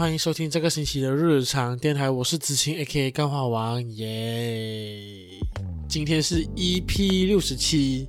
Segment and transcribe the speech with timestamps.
[0.00, 4.98] 欢迎收听这个星期的日常电台，我是子晴 A.K.A 干话王耶。
[5.86, 8.08] 今天是 EP 六十七，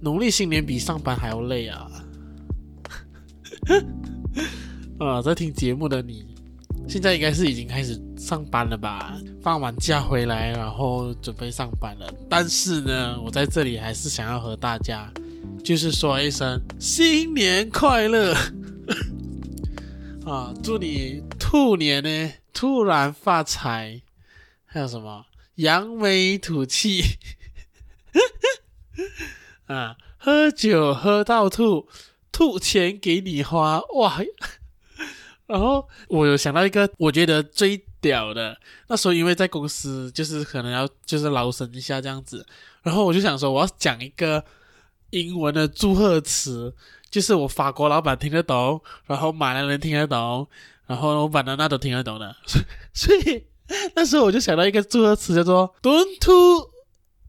[0.00, 1.88] 农历新年比上班还要累啊！
[4.98, 6.26] 啊，在听节目的你，
[6.88, 9.16] 现在应该是已经开始上班了吧？
[9.40, 12.12] 放完假回来，然后准备上班了。
[12.28, 15.08] 但是呢，我在这里还是想要和大家，
[15.62, 18.34] 就是说一声新年快乐。
[20.26, 20.54] 啊！
[20.62, 24.00] 祝你兔年呢突然发财，
[24.64, 27.02] 还有什么扬眉吐气？
[29.66, 29.96] 啊！
[30.16, 31.86] 喝酒喝到吐，
[32.32, 34.18] 吐钱给你花哇！
[35.46, 42.46] 然后我有想到一个，我觉得最屌的，那时候因为在公司就是可能要就是劳神一下这样子，
[42.82, 44.42] 然后我就想说我要讲一个
[45.10, 46.74] 英文的祝贺词。
[47.14, 50.48] 就是我法国老板听得懂，然后马来人听得懂，
[50.88, 52.34] 然后我本来那都听得懂的，
[52.92, 53.44] 所以
[53.94, 56.70] 那时候我就想到一个祝贺词叫做 "Don't TO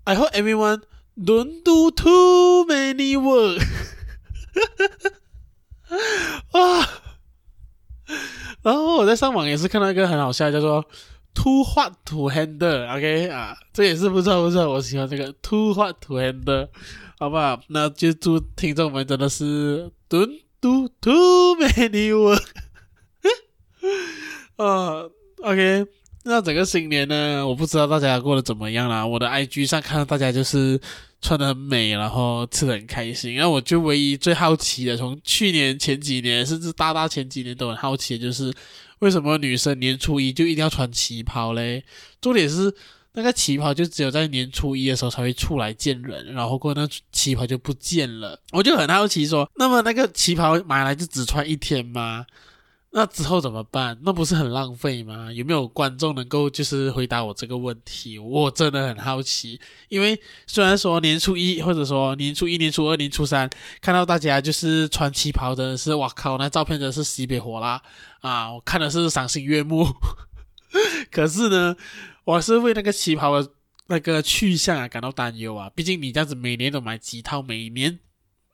[0.05, 0.81] I hope everyone
[1.15, 3.61] don't do too many work"，
[6.49, 6.89] 啊，
[8.63, 10.83] 然后我在上网也是看到一个很好笑，叫做
[11.35, 13.29] "Too hot to handle"，OK？
[13.29, 16.69] 啊，这也是不错不错，我喜欢这个 "Too hot to handle"。
[17.17, 17.61] 好不好？
[17.69, 22.43] 那就祝听众们真的是 don't do too many work。
[24.57, 25.05] 啊
[25.41, 25.85] ，OK，
[26.25, 29.05] 那整个新年呢，我不知道大家过得怎么样啦。
[29.05, 30.77] 我的 IG 上看到大家就是
[31.21, 33.35] 穿得很美，然后吃得很开心。
[33.37, 38.53] 那我就唯一最好奇的，从去年前几年，甚至大大前几年都很好奇就是，
[38.99, 41.85] 为什么女生年初一就一定要穿旗袍嘞？
[42.19, 42.75] 重点是。
[43.15, 48.39] 那个旗袍就只有在年初一的时候才会出来见人，然后过那旗袍就不见了。
[48.51, 52.25] 我就很好奇说，那么那个旗袍买来就只穿一天吗？
[52.91, 53.97] 那之后怎么办？
[54.03, 55.29] 那不是很浪费吗？
[55.33, 58.17] 有没有观众能够就是回答我这个问题？
[58.17, 63.49] 我真的很好奇，因为虽然说年初一或者说年初一、年初二、年初三
[63.81, 67.81] 看到大家就是穿旗袍的是，哇靠，那照片真的是西北火啦
[68.21, 68.53] 啊！
[68.53, 69.85] 我看的是赏心悦目。
[71.11, 71.75] 可是呢，
[72.25, 73.51] 我是为那个旗袍的
[73.87, 75.69] 那个去向啊感到担忧啊。
[75.75, 77.99] 毕竟你这样子每年都买几套，每年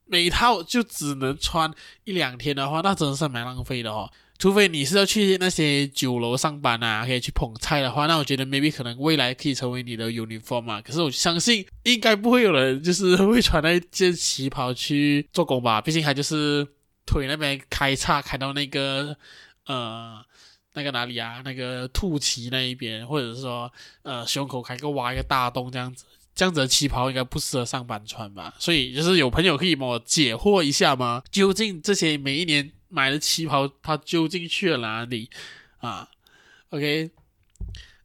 [0.06, 1.74] 每套就只能穿
[2.04, 4.12] 一两天的话，那真的是蛮浪费的哦。
[4.38, 10.82] 除非你是要去那些酒楼上班啊，可以去捧菜的话，那我觉得 maybe 可能未来可以成为你的 uniform 嘛。
[10.82, 15.80] 可是我相信应该不会有人就是会穿那件旗袍去做工吧。
[15.80, 16.68] 毕竟还就是
[17.06, 19.16] 腿那边开叉开到那个
[19.66, 20.24] 呃。
[20.74, 21.42] 那个哪里啊？
[21.44, 23.72] 那个肚脐那一边，或者是说，
[24.04, 28.54] 呃，胸口开个挖一个大洞这样子，这样子的旗袍应该不适合上班穿吧？
[28.58, 31.22] 所以就是有朋友可以帮我解惑一下吗？
[31.30, 35.30] 究竟这些每一年买的旗袍，它究竟去了哪里
[35.80, 36.08] 啊
[36.70, 37.12] ？OK，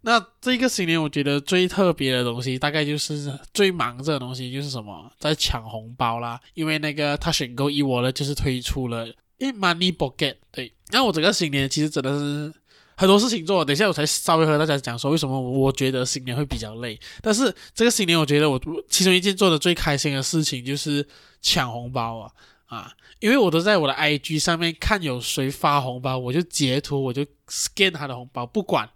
[0.01, 9.09] 那这个新年我觉得最特别的东西，大概就是最忙这个东西就是什么，在抢红包啦，因为那个他选购一窝了就是推出了。
[9.39, 12.53] 因为 Money Pocket 对，那我整个新年其实真的是
[12.97, 13.65] 很多事情做。
[13.65, 16.99] 等一下我才稍微和大家讲说为什么我觉得新年会比较累。
[17.21, 21.07] 但是这个新年我觉得我其中一件做的最开心的事情就是
[21.43, 22.31] 抢红包啊
[22.67, 22.93] 啊！
[23.21, 28.89] 因为我都在我的 IG 上面看有谁发红包，我就截图，我就 scan 他的红包，不管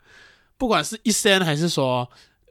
[0.57, 2.09] 不管是一千还是说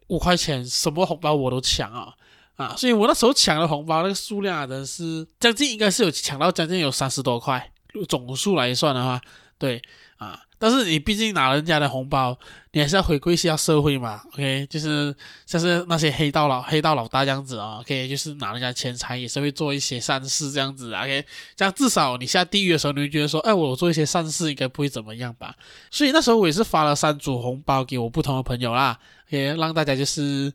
[0.07, 2.13] 五块钱，什么红包我都抢啊
[2.55, 2.75] 啊！
[2.77, 7.71] 所以我那时候抢的红包那个数量啊，真是将近应该是有抢到将近有三十多块。
[8.07, 9.19] 总数来算的话，
[9.57, 9.81] 对
[10.17, 12.37] 啊，但是你毕竟拿人家的红包，
[12.73, 25.55] 你还是要回馈一下社会嘛，OK，就是像是那些黑道老黑道老大这样子啊，OK，就是拿人家钱财也是会做一些善事这样子，OK，这样至少你下地狱的时候，你会觉得说，哎，我做一些善事应该不会怎么样吧？
[25.89, 28.99] 所以那时候我也是发了三组红包给我不同的朋友啦，
[29.29, 30.53] 也让大家就是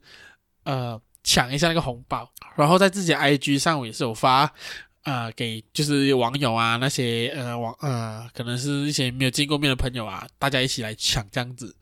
[0.64, 4.52] 呃抢一下那个红包，然后在自己 IG 上我也是有发。
[5.04, 11.76] 啊、呃，给就是网友啊，那些呃网呃，可能是一些没有见过面的朋友啊，大家一起来抢这样子。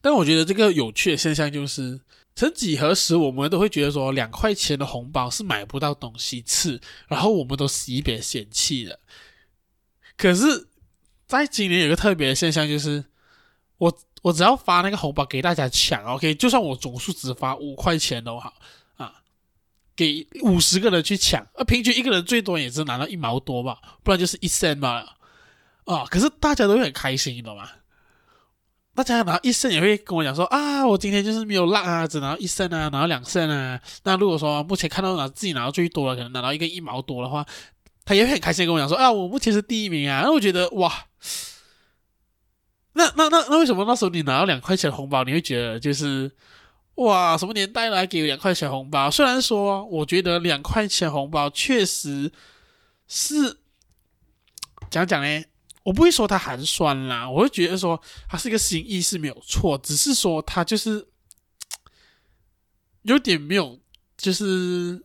[0.00, 2.00] 但我觉得这个有趣的现象就是，
[2.34, 8.98] 曾几何时，我们都会觉得说，两块钱的红包是买不到东西吃，然后我们都惜别嫌弃的。
[10.16, 10.68] 可是，
[11.26, 13.04] 在今年有个特别的现象，就是
[13.76, 18.54] 我我只要发那个红包给大家抢，OK，就算我总数只发五块钱都好。
[20.00, 25.04] 给五十个人去抢，啊，平均一个人最多也是拿到一毛多吧，不然就是一 cent 吧，
[25.84, 27.68] 啊，可是大家都会很开心，你懂吗？
[28.94, 33.78] 大家拿到一 cent 也会跟我讲说啊，我今天就是没有落啊，只拿到一 cent 啊，拿到两 cent 啊。
[34.04, 37.44] 那如果说目前看到拿自己拿到最多的，可能拿到一个一毛多的话，
[38.06, 40.22] 他也会很开心跟我讲说啊，我目前是第一名啊。
[40.24, 40.92] 那我觉得哇，
[42.94, 46.30] 那那那那为什么那时候你拿到两块钱红包，你会觉得就是
[46.96, 49.10] 哇，什么年代了还给两块钱红包？
[49.10, 52.30] 虽然说我觉得两块钱红包确实
[53.08, 53.58] 是
[54.90, 55.44] 讲讲呢，
[55.84, 61.08] 我不会说它寒酸啦，我会觉得说它是一个心意是没有错，只是说它就是
[63.02, 63.80] 有点没有，
[64.18, 65.02] 就是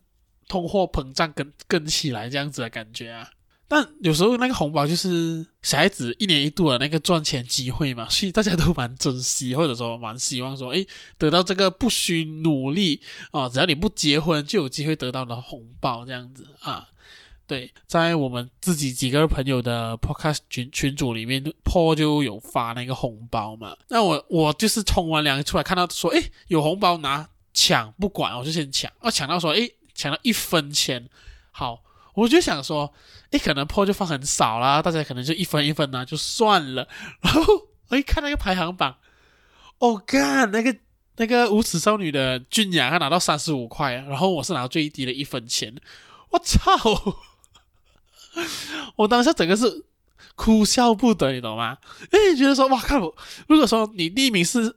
[0.48, 3.30] 通货膨胀跟跟起来这样子的感觉啊。
[3.68, 10.86] 但有时候那个红包就是小孩子一年一度的那个赚钱机会嘛， 所以大家都蛮珍惜，或者说蛮希望说，诶，
[11.18, 13.00] 得到这个不需努力
[13.32, 16.88] 啊，只要你不结婚就有机会得到的红包这样子啊。
[17.48, 23.76] 对，在我们自己几个朋友的 podcast 群群组里面 po 就有发那个红包嘛。
[23.88, 31.08] 那我我就是冲完凉出来看到说，诶，有红包拿，抢不管，我就先抢，我抢到说，诶，抢到一分钱，
[31.50, 31.82] 好。
[32.16, 32.92] 我就想说，
[33.30, 36.88] 诶，可能破就放很少啦，大家可能就一分一分呢，就算了。
[37.20, 37.42] 然后
[37.88, 38.96] 我一看那个排行榜，
[39.78, 40.74] 哦，干，那个
[41.16, 45.76] 那个无耻少女的俊雅，她拿到三十五块，然后我是拿到最低的一分钱。
[46.30, 46.72] 我操！
[48.96, 49.84] 我当下整个是
[50.34, 51.76] 哭笑不得，你懂吗？
[52.10, 52.98] 诶，觉得说，哇靠！
[53.46, 54.76] 如果说你第一名是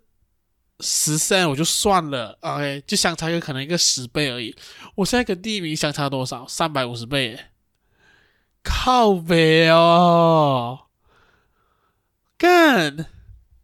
[0.82, 4.56] 十三，我就算了，OK，就相差一个可能一个十倍而已。
[4.96, 6.48] 我现在跟第一名相差多少？
[6.48, 7.38] 三百五十倍，
[8.64, 10.88] 靠北哦！
[12.38, 13.08] 干，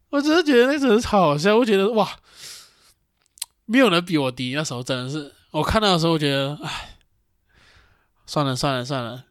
[0.10, 1.56] 我只是觉得那时候超好笑。
[1.56, 2.20] 我觉得哇，
[3.64, 4.54] 没有人比我低。
[4.54, 6.98] 那时候真的是，我看到的时候，我觉得，唉，
[8.26, 9.24] 算了算了算了，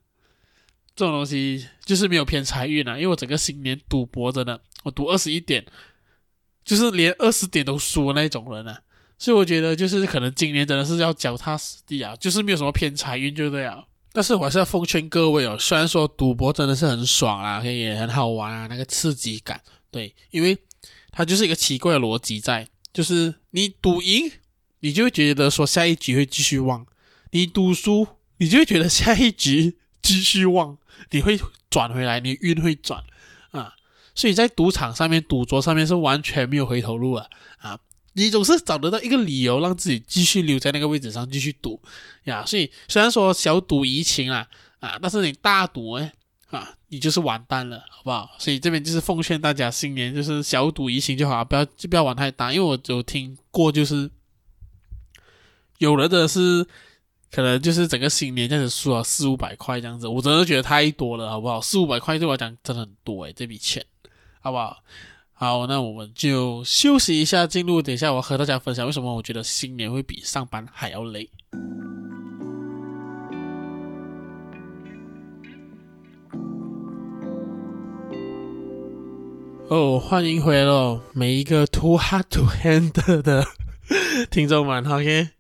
[0.97, 2.95] 这种东西就是没有偏财运啊。
[2.97, 5.67] 因为我整个新年赌博着呢，我赌二十一点。
[6.65, 8.81] 就是连二十点都输的那种人啊，
[9.19, 13.87] 所以我觉得就是可能今年真的是要脚踏实地啊，就是没有什么偏财运就对了。
[14.13, 20.57] 但是我还是要奉劝各位哦，虽然说赌博真的是很爽啊，也很好玩啊，那个刺激感，对，因为
[21.11, 24.31] 它就是一个奇怪的逻辑在，就是你赌赢，
[24.81, 26.85] 你就会觉得说下一局会继续旺；
[27.33, 28.07] 你赌输，
[28.39, 30.79] 你就会觉得下一局继续旺，
[31.11, 31.39] 你会
[31.69, 33.03] 转回来，你运会转。
[34.15, 37.27] 所以在赌场上面、赌桌上面是完全没有回头路啊！
[37.59, 37.79] 啊，
[38.13, 41.81] 你总是找得到一个理由让自己继续留在那个位置上继续赌
[42.25, 42.45] 呀。
[42.47, 44.47] 所以虽然说小赌怡情啊，
[44.79, 46.13] 啊，但是你大赌哎，
[46.51, 48.31] 啊，你就是完蛋了，好不好？
[48.39, 52.53] 所以这边就是奉劝大家，新年就是小赌怡情就好，不要就不要玩太大。
[52.53, 54.09] 因为我有听过，就是
[55.79, 56.65] 有人的是
[57.33, 61.61] 可能就是整个新年这样子输了四五百块这样子，我真的觉得太多了，好不好？
[61.61, 63.85] 四五百块对我来讲真的很多诶，这笔钱。
[64.45, 64.77] 好不好？
[65.33, 71.31] 好，那我们就休息一下，进入等一下我和大家分享为什么我觉得新年会比上班还要累。
[79.71, 83.47] 哦，欢迎回来每一个 Too Hard to Handle 的
[84.31, 85.31] 听众们，OK。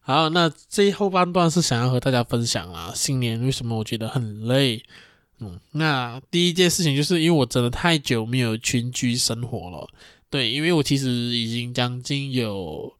[0.00, 4.82] 好，那这后半段是想要和大家分享啊，新年为什么我觉得很累。
[5.40, 9.88] 嗯，那第一件事情就是因为我真的太久没有群居生活了，
[10.28, 12.92] 对，因为我其实已经将近有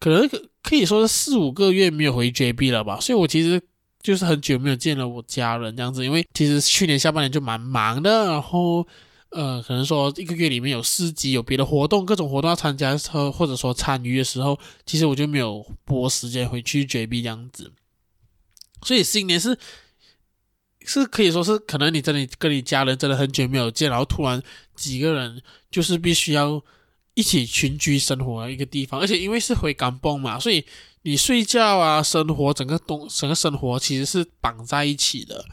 [0.00, 3.60] 可能可可以说是四五个月没有回 JB 了吧，所以我其实
[4.02, 8.86] 就是很久没有见了我家人这样子，因为其实去年下半年就蛮忙的，然后
[9.28, 17.70] 呃，可能说一个月里面有四集有别的活动，各种活动要参加的时候，或者说参与的时候，其实我就没有拨时间回去 JB 这样子，
[18.82, 19.58] 所以新年是。
[20.84, 24.42] 是可以说是可能你真的跟你家人真的很久没有见，然后突然
[24.74, 26.62] 几个人就是必须要
[27.14, 30.64] 一起群居生活的一个地方，而且因为是回港泵嘛，所以
[31.02, 35.44] 你睡觉啊、生活整个东整个生活其实是绑在一起的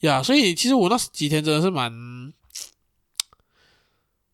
[0.00, 2.32] 呀，所以其实我那几天真的是蛮。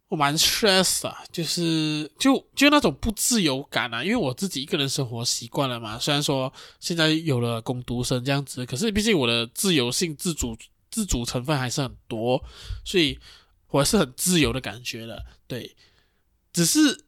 [0.09, 5.99] 我蛮 stress 啊，就是就就那种不自由感啊，因为我自己一个人生活习惯了嘛。
[5.99, 10.57] 虽然说现在有了工读生这样子，可是毕竟我的自由性、自主、
[10.91, 12.43] 自主成分还是很多，
[12.85, 13.19] 所以
[13.69, 15.25] 我是很自由的感觉的。
[15.47, 15.77] 对，
[16.53, 17.08] 只是。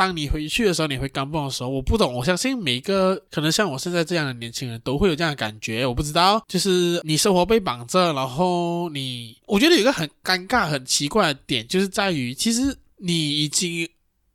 [0.00, 2.14] 当你回去的时候，你回甘榜的时候，我不懂。
[2.14, 5.84] 我相信每一个可能像我现在这样的年轻人都会有这样的感觉。
[5.84, 13.86] 我不知道，就是你生活被绑着，然后你，我觉得有一个很尴尬、很奇怪的点，就是在于，其实你已经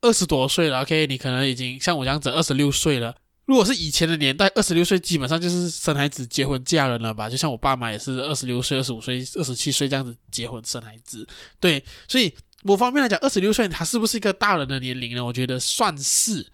[0.02, 3.16] 二十多岁了，OK，你可能已经像我这样子二十六岁了。
[3.46, 7.28] 如果是以前的年代，二十六岁基本上就是生孩子、结婚、嫁人了吧？
[7.28, 11.28] 就像我爸妈也是二十六岁、二十五岁、二十七岁这样子结婚生孩子。
[11.60, 12.32] 对，所以。
[12.66, 15.24] 某方面来讲，二十六岁他是不是一个大人的年龄呢？
[15.24, 16.46] 我觉得算是。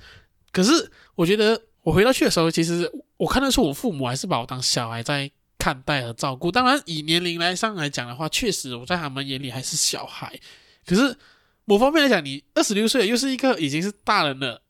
[0.51, 6.51] 可是我觉得我回到去的时候，其实我看得出我父母还是把我当小孩在看待和照顾。
[6.51, 10.39] 当然，以年龄来上来讲的话，确实我在他们眼里还是小孩。
[10.85, 11.17] 可是。
[11.65, 14.63] 某方面来讲，你二十六岁又是一个已经是大人的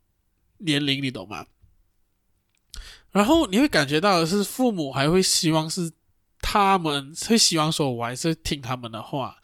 [0.58, 1.48] 年龄，你懂吗？
[3.12, 5.94] 然后你会感觉到的是，父母还会希望是
[6.42, 9.38] 他们会希望说，我还是听他们的话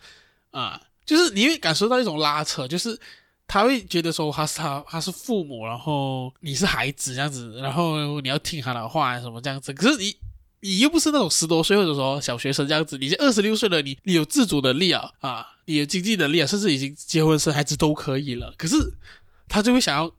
[0.52, 3.00] 啊，就是你会感受到一种拉扯，就是
[3.48, 9.74] 他会觉得说他是他他是父母，然后你是孩子这样子，然后你要听他的话什么这样子。
[9.74, 10.16] 可是你
[10.60, 18.54] 你又不是那种十多岁或者说小学生这样子，你是二十六岁了，你你有自主能力啊啊，你有经济能力啊，甚至已经结婚生孩子都可以了。
[18.58, 18.76] 可是
[19.48, 20.12] 他就会想要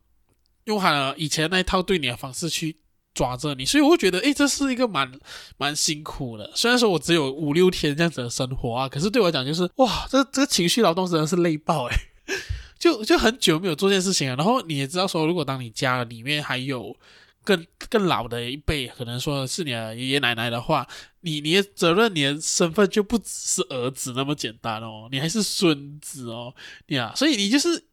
[0.64, 2.78] 用他以前那一套对你的方式去。
[3.18, 5.10] 抓着你，所以我会觉得，诶，这是一个蛮
[5.56, 6.48] 蛮辛苦的。
[6.54, 11.96] 虽然说我只有五六天这样子的生活啊，可是对我来讲，就是哇，这这个情绪劳动真的是累爆诶，
[12.78, 14.36] 就就很久没有做这件事情了。
[14.36, 16.96] 然后你也知道说，如果当你家里面还有
[17.42, 20.86] 更更老的一辈，可能说是你的爷爷奶奶的话，
[21.22, 26.54] 你你的责任、你的身份就不只是儿子那么简单哦，你还是孙子哦，
[26.86, 27.88] 对啊，所以你就是。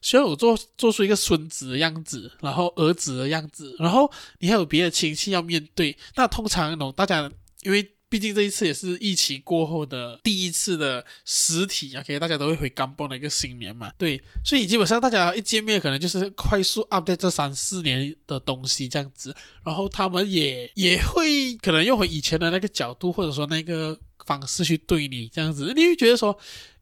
[0.00, 5.96] 需要我做做出一个孙子的样子，然后儿子的样子，然后你还有别的亲戚要面对。
[6.14, 7.30] 那通常那种大家，
[7.62, 26.38] 因为毕竟这一次也是疫情过后的第一次的实体，OK，大家都会回甘榜的一个新年嘛，对，所以基本上大家一见面，可能就是快速 update 这三四年的东西这样子，然后他们也也会可能用回以前的那个角度，或者说那个方式去对你这样子，你会觉得说，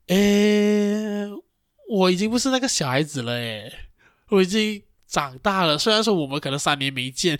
[0.08, 1.26] 诶。
[1.88, 3.72] 我已经不是那个小孩子了诶，
[4.28, 5.78] 我已经长大了。
[5.78, 7.38] 虽然说我们可能三年没见，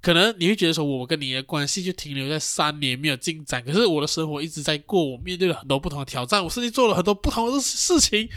[0.00, 3.62] 可能你会觉得说我跟你的关系就停留在三年没有进展。
[3.62, 8.28] 可是我的生活一直在过，我面对了很多不同的挑战，我甚至做了很多不同的事情。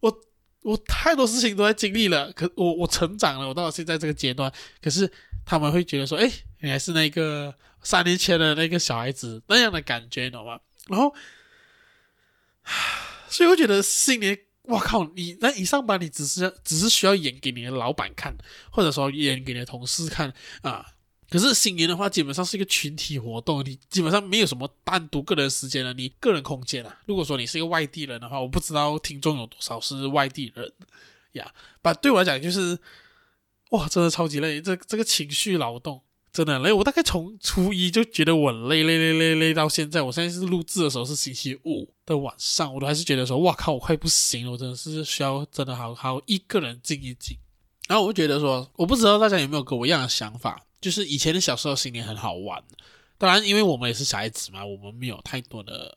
[0.00, 0.20] 我
[0.62, 4.50] 我太多事情都在经历了，可我我成长了，我到了现在这个阶段。
[4.80, 5.10] 可是
[5.44, 10.60] 他们会觉得说，诶，你还是那个三年前的那个小孩子那样的感觉，你懂吗？
[10.88, 11.12] 然后，
[13.28, 14.38] 所以我觉得新年。
[14.64, 18.34] 我靠，你那一上班，你只是只是需要演给你的老板看，
[18.70, 20.86] 或者说演给你的同事看啊。
[21.28, 26.96] 可是新年的话，基本上是一个群体活动，你基本上没有什么单独个人时间了，你个人空间啊。
[27.06, 30.72] 如果说你是一个外地人的话，我不知道听众有多少是外地人
[31.32, 31.52] 呀。
[31.82, 32.78] 把、对我来讲，就是
[33.70, 36.00] 哇，真的超级累，这这个情绪劳动。
[36.34, 40.02] 真的累，我大概从初一就觉得我累累累累累到现在。
[40.02, 47.38] 我现在是录制的时候是星期五的晚上，我都还是觉得说，哇靠，我快不行了，我真的是需要真的好好一个人静一静。
[47.86, 52.60] 然后我就觉得说，我不知道大家有没有跟我一样的想法，就是以前的小时候心里很好玩，
[53.16, 55.96] 当然因为我们也是小孩子嘛，我们没有太多的。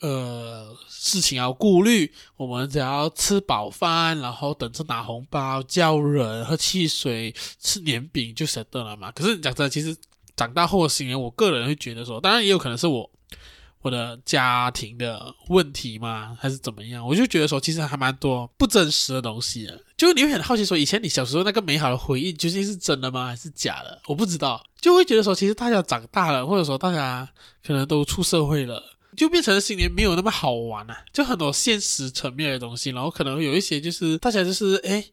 [0.00, 9.10] 呃，事情要顾虑，我们只要吃饱饭，然后等着拿红包、叫人、喝汽水、吃年饼就舍得了嘛。
[9.10, 9.96] 可是你讲真的，其实
[10.36, 13.10] 长大后的新年，我个人会觉得说，当然也有可能是我
[13.82, 17.04] 我的家庭的问题嘛，还是怎么样？
[17.04, 19.82] 我就觉得说，其实还蛮多不真实的东西的。
[19.96, 24.00] 就你会很好奇说，以前你小时候那个美好的回忆究竟是真的吗，还是假的？
[24.06, 27.28] 我不知道，就会觉得说，其实大家长大了，或者说大家
[27.66, 28.80] 可能都出社会了。
[29.18, 35.12] 就变成新年没有那么好玩了，就很多现实层面的东西，然后可能有一些就是大家就是诶，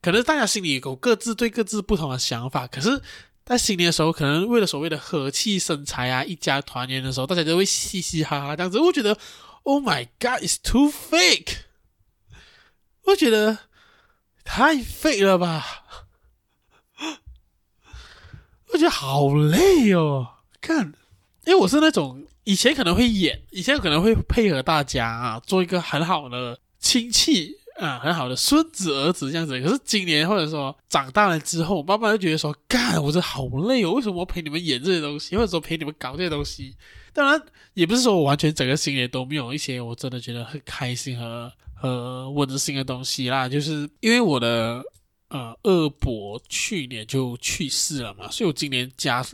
[0.00, 3.02] 可能大家心里有各自对各自不同的想法，可是，
[3.44, 8.78] 在新年的时候，可能为了所谓的和气生财啊，一家团圆的时候，大家都会嘻嘻哈哈这样子。
[8.80, 9.18] 我觉得
[9.62, 11.58] ，Oh my God，it's too fake，
[13.04, 13.58] 我觉得
[14.44, 15.84] 太 fake 了吧，
[18.72, 20.94] 我觉得好累哦，看，
[21.44, 22.26] 因为我是那种。
[22.46, 29.60] 以前可能会演，以前可能会配合大家啊，做一个很好的亲戚啊，很好的孙子儿子这样子。
[29.60, 36.76] 可是今年或者说长大了之后，妈妈就觉得说，干，我这好累哦，为什么我陪你们演这些东西，或者说陪你们搞这些东西？
[37.12, 37.42] 当然，
[37.74, 43.48] 也不是说我完全整个新年都没有一些我真的觉得很开心和和温馨的东西啦。
[43.48, 44.84] 就是因为我的
[45.30, 49.26] 呃二伯去年就去世了嘛，所以我今年家。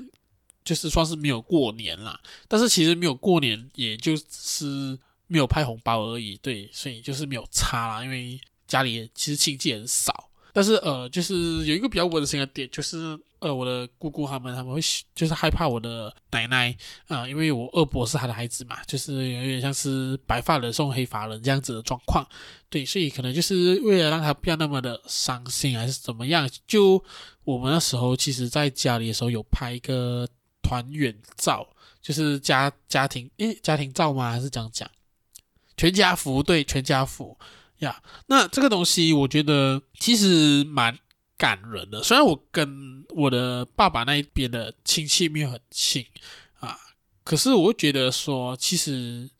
[0.65, 6.37] 就是算是没有过年啦，但是其实没有过年，也就是没有派红包而已。
[6.43, 10.29] 对，所以就是没有差啦，因为家里其实亲戚很少。
[10.55, 14.81] 但是呃，就是有一个比较温馨的点，就是呃，我的姑姑他们他们会
[15.15, 16.77] 就是害怕我的奶奶
[17.07, 22.23] 啊、因为我二伯是他的孩子嘛，就是有点像是白发人送黑发人这样子的状况。
[22.69, 26.47] 对，所以可能就是为了让他不要那么的伤心，还是怎么样？
[26.67, 27.03] 就
[27.45, 30.29] 我们那时候其实在家里的时候有拍一个。
[30.63, 31.69] 团圆照
[32.01, 34.31] 就是家家庭诶，家庭照吗？
[34.31, 34.91] 还是讲讲？
[35.77, 37.37] 全家福，对，全家福
[37.79, 38.03] 呀。
[38.27, 40.99] 那这个东西我觉得其实蛮
[41.37, 42.03] 感人的。
[42.03, 46.07] 虽然我跟我的爸爸那一边的亲戚没有很亲
[46.61, 46.79] 啊，
[47.25, 49.31] 可是我觉得说，其实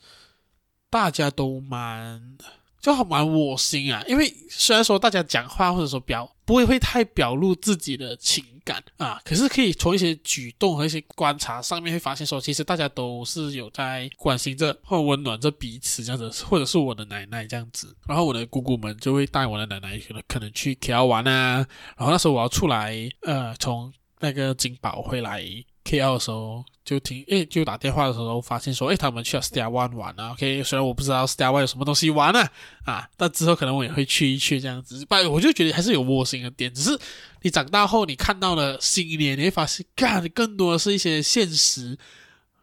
[0.91, 2.37] 大家都蛮
[2.81, 4.03] 就好蛮窝心啊。
[4.09, 17.95] 因为虽然说大家讲话或者说表不会会太表露自己的情感啊，可是可以从一些举动和一些观察上面会发现说，其实大家都是有在关心着或温暖着彼此这样子，或者是我的奶奶这样子。
[18.07, 21.67] 然后我的姑姑们就会带我的奶奶可能可能去 KL 玩啊。
[21.97, 25.45] 然后那时候我要出来，呃，从那个金宝回来
[25.85, 26.65] KL 的时候。
[26.85, 30.33] 就听诶，就打电话的时候发现说，诶，他们去了 Star One 玩啊。
[30.33, 32.51] OK，虽然我不知道 Star One 有什么东西玩啊，
[32.85, 35.07] 啊，但之后可能我也会去一去这样子。
[35.07, 36.75] 不，我就觉得还是有窝心的点。
[36.75, 36.99] 只是
[37.43, 41.97] 你长大后，你看到了新一年，你会发现，干，更多的是一些现实，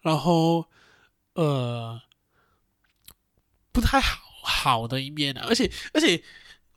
[0.01, 0.65] 然后
[1.35, 2.01] 呃，
[3.71, 5.45] 不太好好的一面啊。
[5.47, 6.21] 而且而且，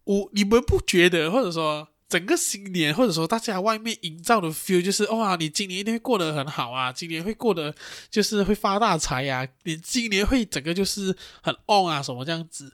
[0.04, 1.88] 我你们不觉得，或者说？
[2.12, 7.74] 整个新年，或者说大家外面营造的 feel 就是哇，你今年一定会过得很好啊，今年会过得
[8.10, 12.70] 就是会发大财呀，你今年会整个就是很 on 啊什么这样子。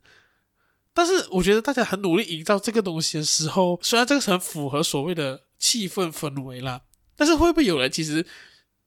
[0.93, 6.81] 但是我觉得大家很努力营造这个东西的时候，虽然这个是很符合所谓的气氛氛围啦，
[7.15, 8.27] 但是会不会有人其实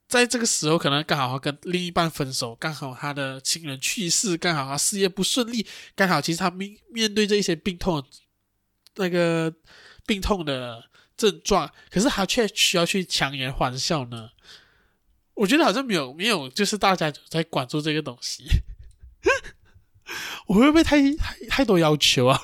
[0.10, 5.66] 在这个时候可能刚好跟另一半分手，刚好他的亲人去世，刚好他事业不顺利，
[5.96, 8.04] 刚好其实他面面对这一些病痛，
[8.96, 9.54] 那个。
[10.06, 14.30] 病痛的症状，可是他却需要去强颜欢笑呢？
[15.36, 18.44] 我觉得好像没有没有，就是大家在关注这个东西，
[20.48, 22.40] 我会不会太太太多要求啊？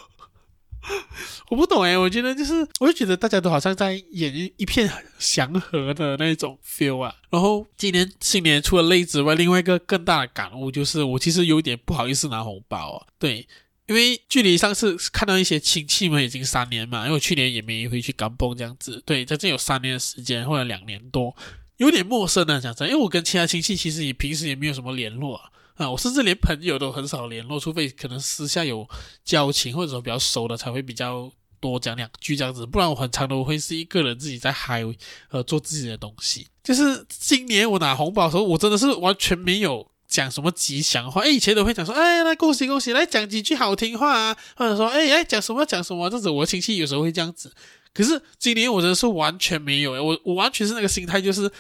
[1.50, 7.14] 我不懂诶，我觉得就是，我就觉得大家都好像在演一片祥和的那种 feel 啊。
[7.30, 13.08] 然后今年新年除了累之外，另外一个更大的感悟就是，我其实有点不好意思拿红包啊。
[13.20, 13.48] 对。
[13.88, 21.34] 因为距离上次看到一些亲戚们已经三年嘛，因为我去年也没回去甘榜这样子，对，在这有三年的时间或者两年多，
[21.77, 28.86] 有点陌生啊，讲真，因为我跟其他亲戚其实也平时也没有什么联络啊，啊，我甚至连朋友都很少联络，除非可能私下有
[29.24, 34.83] 交情或者说比较熟的才会比较多讲两句这样子，不然我很常都会是一个人自己在嗨，
[35.29, 36.46] 呃，做自己的东西。
[36.62, 39.90] 就是今年我拿红包的时候，我真的是完全没有。
[40.07, 41.22] 讲什么吉祥话？
[41.22, 46.35] 哎，以前都会讲说，哎，来恭喜恭喜，来讲几句好听话啊，或者说，哎哎，讲什么讲什么，这种。
[46.35, 47.51] 我亲戚有时候会这样子，
[47.93, 51.51] 可是今年我真的是完全没有，我我完全是那个心态，就是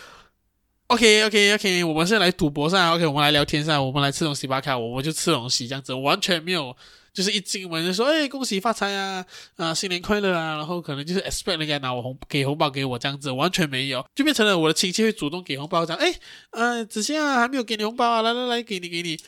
[0.87, 6.75] ，OK OK OK，我们是来赌博噻，OK，我们来聊天噻，我们来吃东西吧，看，我们就吃东西这样子，完全没有。
[7.17, 9.25] 就是一进门就说，哎，恭喜发财啊，
[9.55, 16.13] 啊，新年快乐啊，然后可能就是 expect 人家拿我红给红包给我这样子，完全没有，就变成了我的亲戚会主动给红包这样，哎，
[16.51, 19.19] 呃，子轩啊，还没有给你红包啊，来来来，给你给你。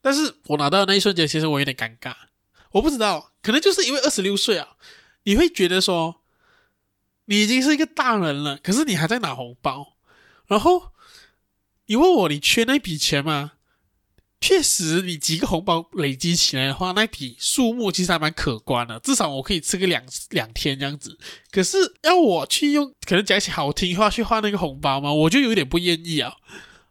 [0.00, 2.14] 但是我拿到的那一瞬间，其实我有点尴尬，
[2.70, 4.76] 我不知道，可能就是因为二十六岁啊，
[5.24, 6.22] 你会觉得说，
[7.26, 9.98] 你已经是一个大人了，可是你还在拿红包，
[10.46, 10.92] 然后
[11.84, 13.52] 你问我，你缺那笔钱吗？
[14.40, 21.18] 确实，你几个红包累积起来的话，那笔数目其实还蛮可观的，至少我可以吃个两两天这样子。
[21.50, 26.34] 可是要我去用，可能讲起好听话去换那个红包嘛，我就有点不愿意啊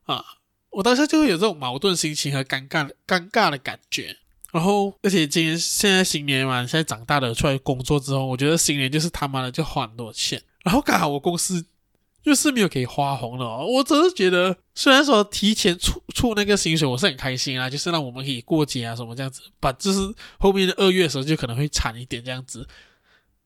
[0.06, 0.24] 啊！
[0.72, 4.18] 我当时就会有这种矛盾心情和尴尬尴尬的感觉。
[4.52, 10.42] 然后，而且今年现在新年嘛，现在长大了出来工作之后，我觉得新年就是他妈的就花很多钱。
[10.64, 11.64] 然后刚好我公司。
[12.24, 20.00] 就是没有给花红了哦，我只是觉得，虽然说提前出出那个薪水，我是很开心啊，就是让我们可以过节啊什么这样子，把就是
[20.40, 22.66] 后面的二月的时候就可能会惨一点这样子，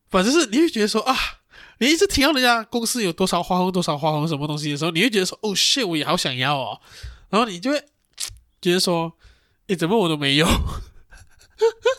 [0.10, 1.16] 反正是你会觉得说啊，
[1.80, 6.80] 你一直听到人家公司有多少花红多少花红什么东西的时候，你会觉得说哦 shit，我也好想要哦，
[7.30, 7.84] 然后你就会
[8.62, 9.14] 觉得说，
[9.68, 10.48] 诶，怎么我都没有。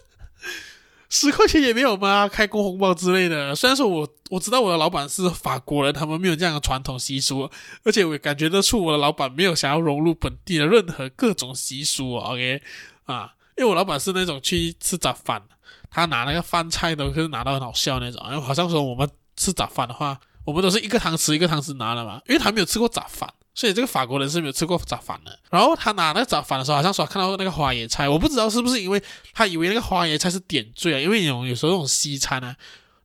[1.11, 2.29] 十块钱也没有吗？
[2.29, 3.55] 开工红包之类的。
[3.55, 7.51] 虽然说我我知道我的老板是法国人，他们没有这样的传统习俗，
[7.83, 12.17] 而且我感觉得出我的老板没有想要融入本地的任何各种习俗。
[12.17, 12.61] OK
[13.07, 15.43] 啊，因为我老板是那种去吃早饭，
[15.91, 18.23] 他拿那个饭菜都是拿到很好笑那种。
[18.29, 23.33] 因为好像说我们吃早饭的话，我们都是一个汤匙一个汤匙拿了嘛，因为他没有吃过早饭。
[23.59, 25.37] 所以这个法国人是没有吃过杂饭的。
[25.51, 29.03] 然后他拿那个杂饭的时候，好像说看到那个花椰菜，我不知道是不是因为
[29.35, 32.55] 他以为那个花椰菜是点缀啊，因为有有时候那种西餐啊，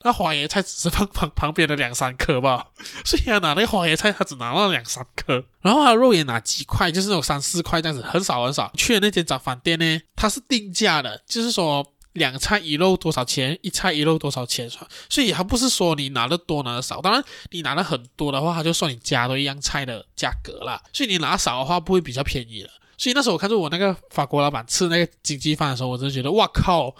[0.03, 2.67] 那花椰菜只是放旁旁边的两三颗吧，
[3.03, 5.43] 所以他拿那个花椰菜，他只拿了两三颗。
[5.61, 8.71] 然后他肉也拿几块，就是那种三四块这样子，很少很少。
[8.77, 11.83] 去的那间杂饭店呢，它是定价的，就是说。
[12.13, 13.57] 两菜一肉多少钱？
[13.61, 14.69] 一菜一肉多少钱？
[15.09, 17.01] 所以还不是说你拿的多拿的少。
[17.01, 20.81] 当然，你拿的很多的话，他就算你加多一样菜的价格啦。
[20.93, 22.69] 所以你拿少的话，不会比较便宜了。
[22.97, 26.95] 所以那时候我看着我那个法国老板吃那个经济饭的时候，我真的觉得哇靠！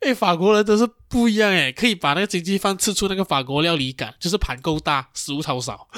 [0.00, 5.88] 哎，法国人都是不一样诶，可以把那个经济饭吃出那个法国料理感，就是盘够大，食物超少。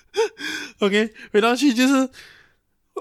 [0.78, 2.08] OK，回到去就是，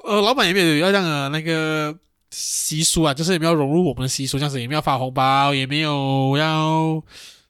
[0.03, 1.95] 呃，老板也没有要这样的那个。
[2.35, 7.01] 习俗啊，就是也没有融入我们的习俗，这样子也没有发红包，也没有要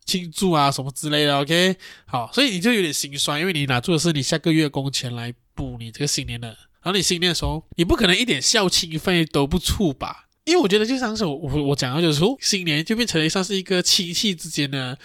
[0.03, 1.39] 庆祝啊什么之类的。
[1.39, 10.27] OK，好，所以你就有点心酸，因为你拿出的是你下个月工钱来补你这个新年的，然后你新年的时候，你不可能一点孝亲费都不出吧？
[10.43, 14.97] 因为我觉得就像是我我讲的就是说，新年就变成了像是一个亲戚之间的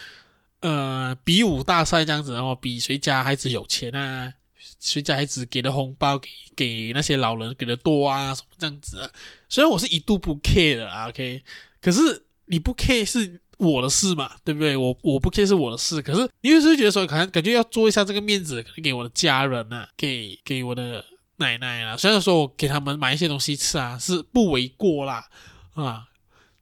[0.60, 4.32] 呃比武大赛这样子，然后比谁家孩子有钱啊。
[4.80, 9.10] 谁家孩子给的红包给给那些老人给的多啊，什么这样子啊？
[9.48, 11.42] 虽然我是一度不 care 的啊，OK，
[11.80, 14.76] 可是你不 care 是我的事嘛，对不对？
[14.76, 21.04] 我我不 care 是我的事，可是你有时候觉得说，可能感觉要做一下这个面子，可能给我的家人啊，给给我的
[21.38, 25.28] 奶奶啊，虽然说我给他们买一些东西吃啊，是不为过啦，
[25.74, 26.04] 啊，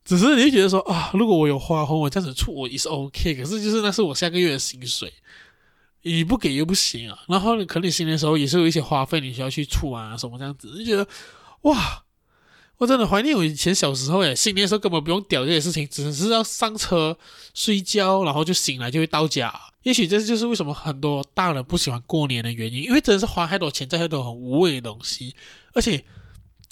[0.05, 5.13] 只是你就觉得说啊，如果我有花红，我这样子出我也是 OK，可是就是那是我下个月的薪水。
[6.15, 11.07] 你不给又不行啊，然后可能你新年的时候也是有一些花费，你需要去出啊什么这样子，就觉得
[11.63, 12.05] 哇，
[12.79, 17.19] 我真的怀念我以前小时候诶，新年的时候根本不用屌这些事情，只是要上车
[17.55, 19.53] 睡觉，然后就醒来就会到家。
[19.83, 25.35] 也许这就是为什么很多大人不喜欢过年的原因，因为真的是花太多钱在很多很无谓的东西，
[25.75, 26.05] 而且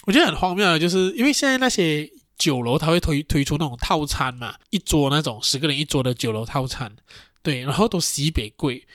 [0.07, 6.95] 我觉得很荒谬的，就是因为现在那些酒楼他会推推出那种套餐嘛，一桌那种十个人一桌的酒楼套餐，
[7.43, 8.87] 对，然后都西北贵。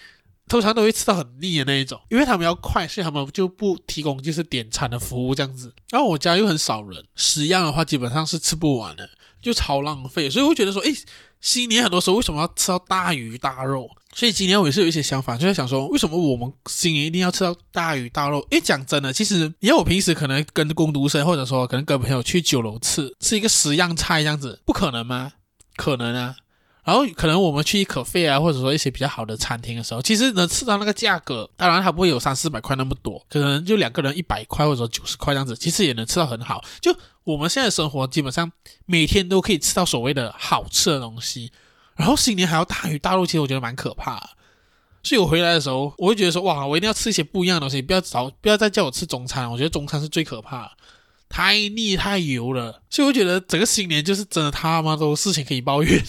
[0.50, 5.74] 通常都会吃到很腻的那一种，因为他们要快，所以他们就不提供就是点餐的服务这样子。
[5.92, 9.08] 然后我家又很少人，十样的话基本上是吃不完的，
[9.42, 10.30] 就超浪费。
[10.30, 10.94] 所以我觉得说，诶，
[11.40, 13.88] 新年很多时候为什么要吃到大鱼大肉？
[14.16, 18.40] 所以今年我也是有一些想法，就在想说，为什么我们新年一定要吃到大鱼大肉？
[18.50, 25.34] 诶，讲真的，其实因为我平时可能跟工读生，或者说可能跟朋友去酒楼吃，吃一个十样菜这样子，不可能吗？
[25.76, 26.36] 可能啊。
[26.84, 36.63] 然后可能我们去可费啊，或者说一些比较好的餐厅的时候，其实能吃到那个价格，当然它不会有三四百块那么多，可能就两个人一百块或者九十块这样子，其实也能吃到很好。
[36.82, 38.52] 就我们现在生活，基本上
[38.86, 41.52] 每天都可以吃到所谓的好吃的东西，
[41.96, 44.30] 然后新年还要大鱼大肉，其实我觉得蛮可怕的。
[45.04, 50.72] 所以我回来的时候，我会觉得说，哇，我一定要吃一些不一样的东西，不要找，不要再叫我吃中餐，我觉得中餐是最可怕的，
[51.30, 52.82] 太腻太油了。
[52.89, 56.04] 所以我觉得整个新年就是真的他妈都事情可以抱怨。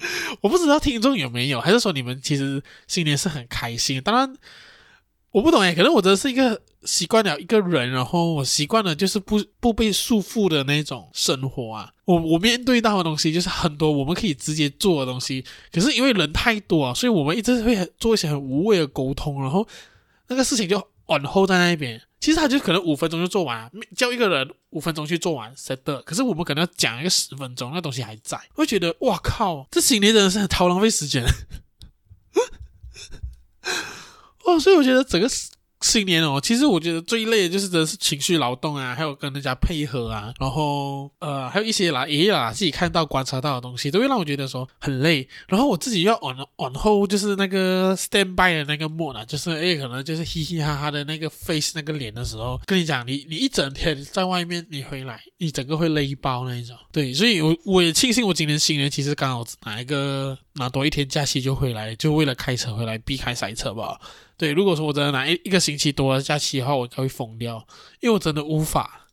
[0.40, 4.00] 我不知道听众有没有，还是说你们其实新年是很开心？
[4.02, 4.34] 当然，
[5.32, 11.92] 我不懂诶，可能我真的是一个习惯了一个人，然后我习惯了就是不不被束缚的那种生活啊。
[12.04, 19.66] 我我面对到的东西就是很多我们可以直接做的东西，可是因为人太多啊，所以我们一直会做一些很无谓的沟通，然后
[20.28, 22.00] 那个事情就往后在那一边。
[22.18, 26.02] 其实他就可能五分钟就做完，叫一个人五分钟去做完 set 的。
[26.02, 31.24] 可是我们可能要讲一个十分钟，那东西还在，会觉得哇靠，这新年真的是很超浪费时间。
[34.44, 35.28] 哦，所以我觉得整个。
[35.80, 45.26] 新年哦，其实我觉得最累的就是真的是情绪劳动啊，还有跟人家配合啊，然后呃，还有一些啦，爷爷啦自己看到观察到的东西，都会让我觉得说很累。
[45.48, 56.76] 然后我自己要往往后就是那个 stand by 的那个 mode 啊，就是诶，可能就是嘻嘻哈哈的那个 face 那个脸的时候，跟你讲，你你一整天在外面，你回来，你整个会累爆那一种。
[56.92, 64.00] 对，所以我我也庆幸我今年新年其实刚好拿一个拿多一天假期就回来，就为了开车回来避开塞车吧。
[64.36, 67.66] 对，如果说我真的拿一一个星期多的假期的话，我应该会疯掉，
[68.00, 69.08] 因为我真的无法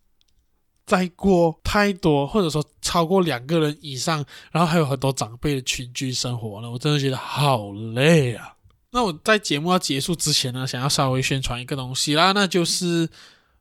[0.85, 8.53] 再过太多，或者说超过两个人以上，然后还有很多长辈的群居生活了，我真的觉得好累啊。
[8.91, 13.09] 那我在节目要结束之前呢，想要稍微宣传一个东西啦，那就是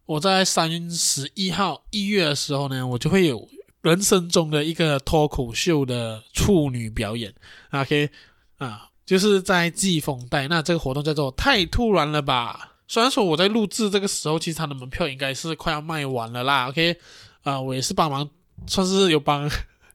[0.07, 3.49] 我在三十一号一月的时候呢，我就会有
[3.87, 7.33] 人生中的一个脱口秀的处女表演
[7.70, 8.11] ，OK
[8.59, 8.90] 啊。
[9.07, 12.72] 就是在季风带，那这个活动叫做太突然了吧？
[12.88, 16.68] 虽然说我在录制这个时候，其实他的门票应该是快要卖完了啦。
[16.68, 16.96] OK，
[17.44, 18.29] 啊、我也是帮忙，
[18.66, 19.49] 算是有帮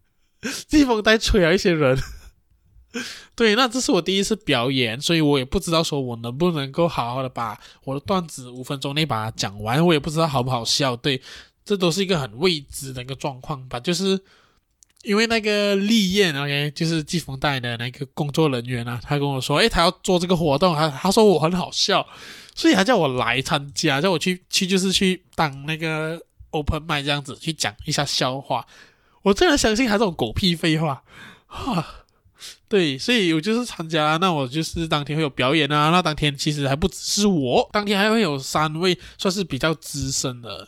[0.70, 2.00] 季风带吹了一些人。
[3.36, 10.96] 对，那这是我第一次表演，所以我也不知道说我能不能够好好的把我的段子五分钟内把它讲完，我也不知道好不好笑。
[10.96, 11.22] 对，
[11.72, 14.20] 这都是一个很未知的一个状况吧，就是。
[15.04, 22.08] 因为那个立燕，OK，就是季风带的那个工作人员啊，他跟我说，诶，他要做这个活动，他他说我很好笑，
[22.54, 28.64] 所以他叫我来参加，叫我去去就是去当那个 open mic 这样子去讲一下笑话。
[29.24, 31.02] 我真的相信他这种狗屁废话，
[31.48, 31.84] 哈，
[32.70, 40.68] 对，所以我就是参加，那我就是当天会有表演啊，那当天其实还不只是我，当天还会有三位算是比较资深的，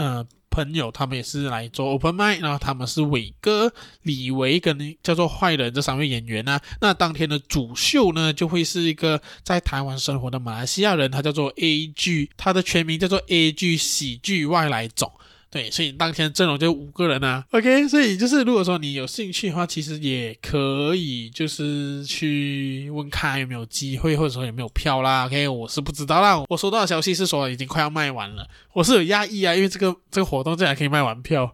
[0.00, 0.26] 呃。
[0.52, 15.12] 朋友，他们也是来做 open mic，然后他们是伟哥、李维跟叫做坏人这三位演员呢、那当天的主秀呢，就会是一个在台湾生活的马来西亚人，他叫做 A G，他的全名叫做 A G 喜剧外来种。
[15.50, 17.44] 对，所以当天阵容就五个人啊。
[17.50, 25.26] OK，所以就是如果说你有兴趣的话，其实也可以就是去问看有没有机会，或者说有没有票啦。
[25.26, 26.40] OK，我是不知道啦。
[26.48, 31.52] 我收到的消息是说已经快要卖完了，我是有压抑啊，因为这个这个活动竟然可以卖完票。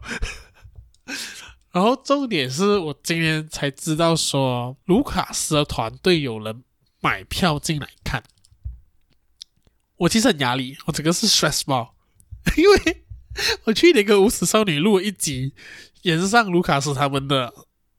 [1.73, 6.63] 然后重点是我今天才知道说，卢卡斯的团队有人
[7.01, 8.21] 买票进来看。
[9.97, 11.95] 我其实很压力，我整个是 stress 爆，
[12.57, 13.03] 因为
[13.65, 15.53] 我去年跟无耻少女录了一集，
[16.01, 17.53] 也是上卢卡斯他们的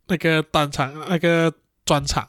[0.08, 1.52] 那个单场那个
[1.84, 2.28] 专场。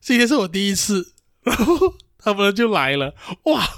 [0.00, 3.68] 今天是我第一次，然后他们就来了，哇！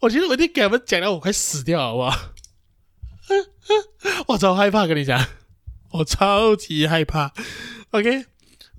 [0.00, 2.18] 我觉得我一定给他们讲到我快死掉，好不好？
[4.28, 5.26] 我超害怕，跟你讲，
[5.92, 7.32] 我超级害怕。
[7.90, 8.26] OK。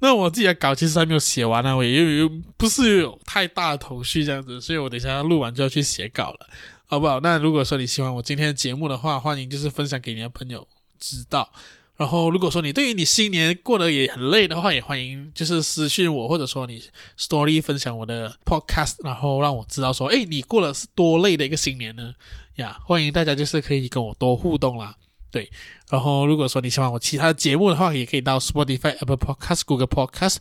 [0.03, 6.49] 那我自己的稿其实还没有写完呢、啊，我也又不是有太大的头绪这样子，所以我等一下录完就要去写稿了，
[6.91, 7.21] 好不好？
[7.21, 10.67] 那如果说你喜欢我今天的节目的话，欢迎就是分享给你的朋友
[10.99, 11.49] 知道。
[11.95, 16.83] 然后如果说你对于你新年过得也很累的话，也欢迎就是私讯我，或者说你
[17.17, 22.13] story 分享我的 podcast，然后让我知道说，诶，你过了是多累的一个新年呢？
[22.55, 24.97] 呀，欢迎大家就是可以跟我多互动啦。
[25.31, 25.49] 对，
[25.89, 30.39] 然后如果说你喜欢我其他的节目的话，也可以到 Spotify、Apple Podcast、Google Podcast、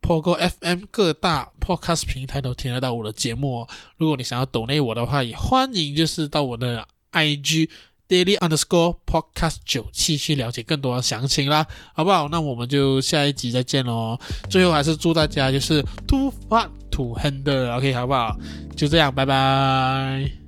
[0.00, 3.68] Pogo FM 各大 Podcast 平台都听得到我的节目哦。
[3.96, 7.68] 如果你想要 donate 我的话，也欢迎就是到我的 IG
[8.08, 12.28] Daily Underscore Podcast 九七去了解更多的详情啦，好不好？
[12.28, 14.18] 那我们就下一集再见喽。
[14.48, 18.36] 最后还是祝大家就是 Too Fat to Handle，OK，好不好？
[18.76, 20.39] 就这样，拜拜。